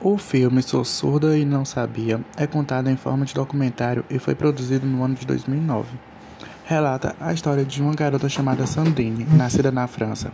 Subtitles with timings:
[0.00, 4.34] O filme Sou Surda e Não Sabia é contado em forma de documentário e foi
[4.34, 5.88] produzido no ano de 2009.
[6.64, 10.30] Relata a história de uma garota chamada Sandrine, nascida na França.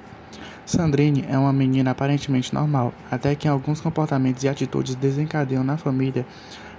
[0.67, 6.27] Sandrine é uma menina aparentemente normal, até que alguns comportamentos e atitudes desencadeiam na família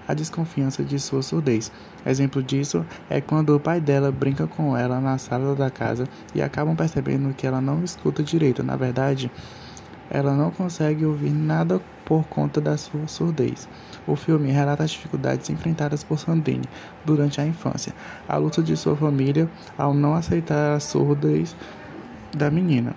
[0.07, 1.71] a desconfiança de sua surdez.
[2.05, 6.41] Exemplo disso é quando o pai dela brinca com ela na sala da casa e
[6.41, 8.63] acabam percebendo que ela não escuta direito.
[8.63, 9.32] Na verdade,
[10.12, 13.67] ela não consegue ouvir nada por conta da sua surdez.
[14.05, 16.66] O filme relata as dificuldades enfrentadas por Sandrine
[17.05, 17.94] durante a infância,
[18.27, 21.55] a luta de sua família ao não aceitar a surdez
[22.35, 22.94] da menina,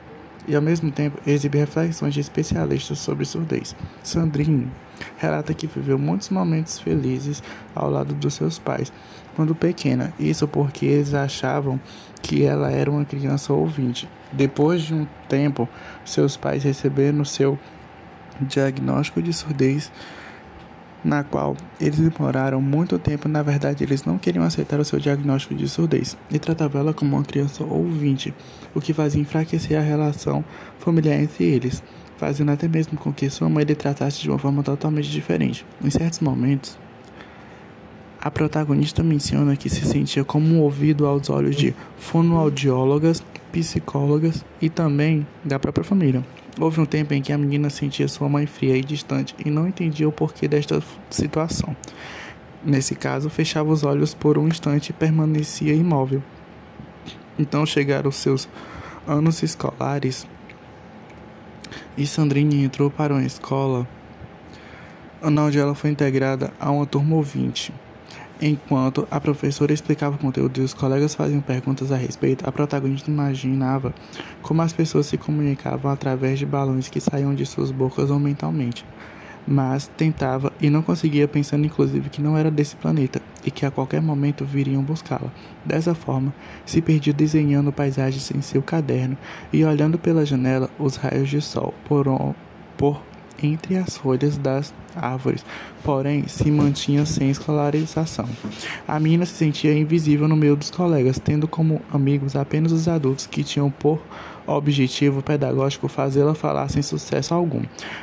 [0.47, 3.75] e ao mesmo tempo exibe reflexões de especialistas sobre surdez.
[4.03, 4.71] Sandrine
[5.17, 7.43] relata que viveu muitos momentos felizes
[7.75, 8.93] ao lado dos seus pais
[9.35, 11.81] quando pequena, isso porque eles achavam
[12.23, 14.09] que ela era uma criança ouvinte.
[14.33, 15.69] Depois de um tempo,
[16.05, 17.59] seus pais receberam seu
[18.41, 19.91] diagnóstico de surdez,
[21.05, 23.29] na qual eles demoraram muito tempo.
[23.29, 27.17] Na verdade, eles não queriam aceitar o seu diagnóstico de surdez e tratavam ela como
[27.17, 28.33] uma criança ouvinte,
[28.75, 30.45] o que fazia enfraquecer a relação
[30.79, 31.83] familiar entre eles,
[32.17, 35.67] fazendo até mesmo com que sua mãe lhe tratasse de uma forma totalmente diferente.
[35.83, 36.79] Em certos momentos,
[38.21, 44.71] a protagonista menciona que se sentia como um ouvido aos olhos de fonoaudiólogas, psicólogas e
[44.71, 46.25] também da própria família.
[46.59, 49.67] Houve um tempo em que a menina sentia sua mãe fria e distante e não
[49.67, 50.81] entendia o porquê desta
[51.11, 51.77] situação.
[52.65, 56.23] Nesse caso, fechava os olhos por um instante e permanecia imóvel.
[57.39, 58.49] Então chegaram seus
[59.07, 60.27] anos escolares
[61.97, 63.87] e Sandrine entrou para uma escola
[65.21, 67.73] onde ela foi integrada a uma turma ouvinte.
[68.41, 73.11] Enquanto a professora explicava o conteúdo e os colegas faziam perguntas a respeito, a protagonista
[73.11, 73.95] imaginava
[74.43, 78.85] como as pessoas se comunicavam através de balões que saíam de suas bocas ou mentalmente.
[79.47, 83.71] Mas tentava e não conseguia, pensando inclusive que não era desse planeta e que a
[83.71, 85.31] qualquer momento viriam buscá-la.
[85.65, 86.35] Dessa forma,
[86.65, 89.17] se perdia desenhando paisagens em seu caderno
[89.53, 92.07] e olhando pela janela os raios de sol por,
[92.77, 93.01] por
[93.45, 95.45] entre as folhas das árvores,
[95.83, 98.29] porém se mantinha sem escolarização.
[98.87, 103.27] A menina se sentia invisível no meio dos colegas, tendo como amigos apenas os adultos
[103.27, 104.01] que tinham por
[104.47, 107.63] objetivo pedagógico fazê-la falar sem sucesso algum.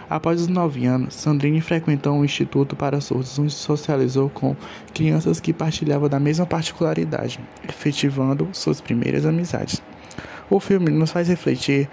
[0.10, 4.56] Após os nove anos, Sandrine frequentou um instituto para surdos, onde socializou com
[4.94, 9.82] crianças que partilhavam da mesma particularidade, efetivando suas primeiras amizades.
[10.50, 11.88] O filme nos faz refletir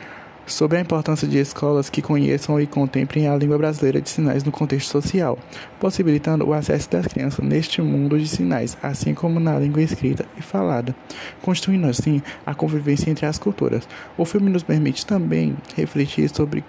[0.49, 4.51] sobre a importância de escolas que conheçam e contemplem a língua brasileira de sinais no
[4.51, 5.39] contexto social,
[5.79, 10.43] possibilitando o acesso das crianças neste mundo de sinais, assim como na língua escrita e
[10.43, 10.95] falada,
[11.43, 13.89] construindo assim a convivência entre as culturas.
[14.17, 16.65] O filme nos permite também refletir sobre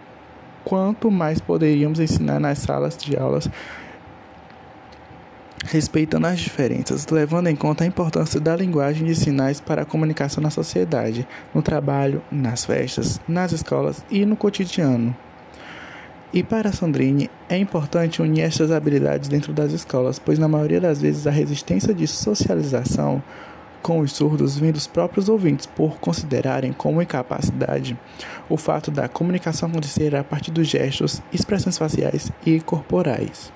[0.63, 3.49] quanto mais poderíamos ensinar nas salas de aulas
[5.65, 10.41] respeitando as diferenças, levando em conta a importância da linguagem de sinais para a comunicação
[10.41, 15.15] na sociedade, no trabalho, nas festas, nas escolas e no cotidiano.
[16.31, 21.01] E para Sandrine, é importante unir estas habilidades dentro das escolas, pois na maioria das
[21.01, 23.23] vezes a resistência de socialização
[23.81, 27.97] com os surdos vem dos próprios ouvintes por considerarem como incapacidade
[28.49, 33.51] o fato da comunicação acontecer a partir dos gestos, expressões faciais e corporais.